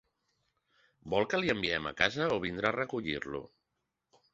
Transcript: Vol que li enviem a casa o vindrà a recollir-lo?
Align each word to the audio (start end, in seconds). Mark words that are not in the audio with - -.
Vol 1.15 1.29
que 1.35 1.41
li 1.43 1.53
enviem 1.57 1.91
a 1.91 1.95
casa 2.03 2.33
o 2.37 2.41
vindrà 2.49 2.75
a 2.75 2.79
recollir-lo? 2.81 3.49